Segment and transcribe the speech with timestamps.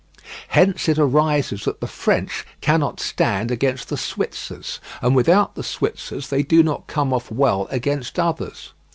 [0.47, 6.29] Hence it arises that the French cannot stand against the Switzers, and without the Switzers
[6.29, 8.73] they do not come off well against others.